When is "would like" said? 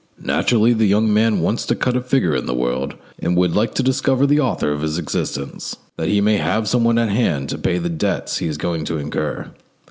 3.37-3.75